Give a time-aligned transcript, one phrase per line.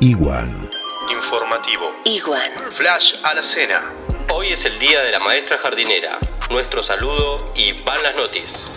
[0.00, 0.70] Igual.
[1.10, 1.84] Informativo.
[2.04, 2.50] Igual.
[2.70, 3.92] Flash a la cena.
[4.34, 6.18] Hoy es el día de la maestra jardinera.
[6.50, 8.68] Nuestro saludo y van las noticias.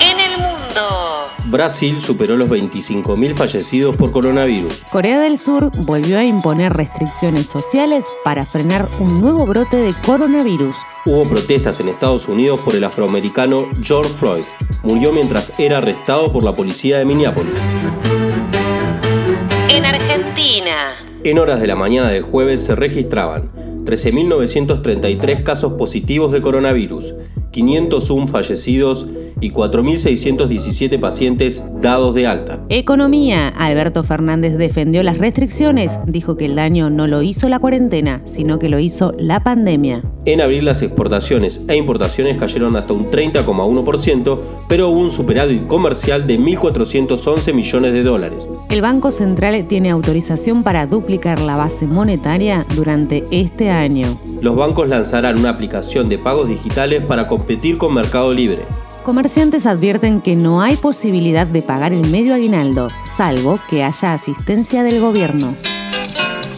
[0.00, 1.30] En el mundo.
[1.46, 4.82] Brasil superó los 25.000 fallecidos por coronavirus.
[4.90, 10.76] Corea del Sur volvió a imponer restricciones sociales para frenar un nuevo brote de coronavirus.
[11.06, 14.44] Hubo protestas en Estados Unidos por el afroamericano George Floyd.
[14.82, 17.58] Murió mientras era arrestado por la policía de Minneapolis.
[21.26, 23.50] En horas de la mañana del jueves se registraban
[23.84, 27.16] 13.933 casos positivos de coronavirus,
[27.50, 29.08] 501 fallecidos
[29.40, 32.64] y 4.617 pacientes dados de alta.
[32.68, 33.48] Economía.
[33.48, 38.58] Alberto Fernández defendió las restricciones, dijo que el daño no lo hizo la cuarentena, sino
[38.58, 40.02] que lo hizo la pandemia.
[40.24, 46.26] En abril las exportaciones e importaciones cayeron hasta un 30,1%, pero hubo un superávit comercial
[46.26, 48.50] de 1.411 millones de dólares.
[48.70, 54.18] El Banco Central tiene autorización para duplicar la base monetaria durante este año.
[54.42, 58.62] Los bancos lanzarán una aplicación de pagos digitales para competir con Mercado Libre.
[59.06, 64.82] Comerciantes advierten que no hay posibilidad de pagar el medio aguinaldo, salvo que haya asistencia
[64.82, 65.54] del gobierno.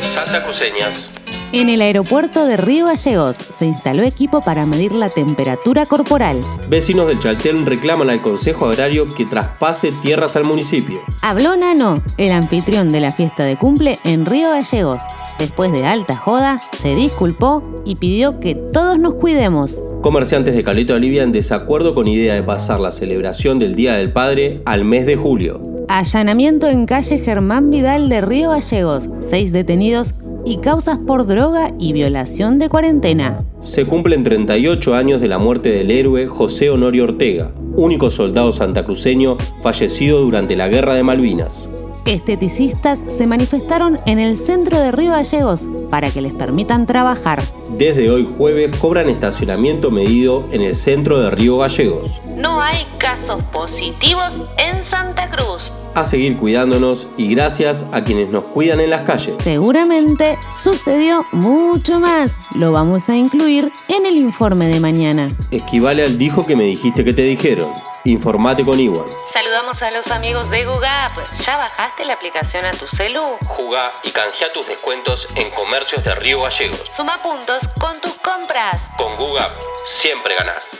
[0.00, 1.12] Santa Cruceñas.
[1.52, 6.40] En el aeropuerto de Río Gallegos se instaló equipo para medir la temperatura corporal.
[6.68, 11.00] Vecinos del Chaltén reclaman al Consejo Agrario que traspase tierras al municipio.
[11.20, 15.00] Habló Nano, el anfitrión de la fiesta de cumple en Río Gallegos.
[15.42, 19.82] Después de alta joda, se disculpó y pidió que todos nos cuidemos.
[20.00, 24.12] Comerciantes de Caleta Olivia en desacuerdo con idea de pasar la celebración del Día del
[24.12, 25.60] Padre al mes de julio.
[25.88, 29.10] Allanamiento en calle Germán Vidal de Río Gallegos.
[29.18, 33.40] Seis detenidos y causas por droga y violación de cuarentena.
[33.62, 39.36] Se cumplen 38 años de la muerte del héroe José Honorio Ortega, único soldado santacruceño
[39.62, 41.70] fallecido durante la Guerra de Malvinas.
[42.04, 47.42] Esteticistas se manifestaron en el centro de Río Gallegos para que les permitan trabajar.
[47.76, 52.20] Desde hoy jueves cobran estacionamiento medido en el centro de Río Gallegos.
[52.36, 55.72] No hay casos positivos en Santa Cruz.
[55.94, 59.36] A seguir cuidándonos y gracias a quienes nos cuidan en las calles.
[59.42, 62.32] Seguramente sucedió mucho más.
[62.56, 65.28] Lo vamos a incluir en el informe de mañana.
[65.50, 67.61] Esquivale al dijo que me dijiste que te dijeron.
[68.04, 69.06] Informate con Igual.
[69.32, 71.10] Saludamos a los amigos de Gugap.
[71.44, 73.36] ¿Ya bajaste la aplicación a tu celu?
[73.46, 76.82] Jugá y canjea tus descuentos en comercios de Río Gallegos.
[76.96, 78.82] Suma puntos con tus compras.
[78.96, 79.52] Con Gugap
[79.84, 80.78] siempre ganás.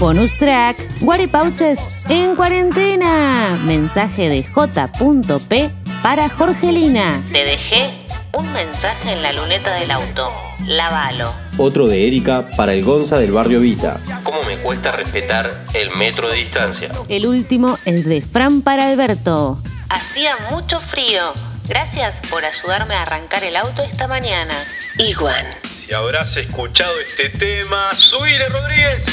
[0.00, 3.58] Bonus track, Guaripauches en cuarentena.
[3.64, 5.70] Mensaje de J.P
[6.02, 7.22] para Jorgelina.
[7.32, 8.07] Te dejé
[8.38, 10.32] un mensaje en la luneta del auto.
[10.64, 11.32] Lávalo.
[11.56, 13.98] Otro de Erika para el Gonza del barrio Vita.
[14.22, 16.92] ¿Cómo me cuesta respetar el metro de distancia?
[17.08, 19.60] El último es de Fran para Alberto.
[19.88, 21.32] Hacía mucho frío.
[21.66, 24.54] Gracias por ayudarme a arrancar el auto esta mañana.
[24.98, 25.44] Iguan.
[25.74, 29.06] Si habrás escuchado este tema, subile Rodríguez.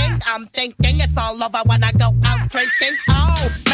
[0.00, 2.96] thinking, I'm thinking it's all over when I go out drinking.
[3.08, 3.69] Oh.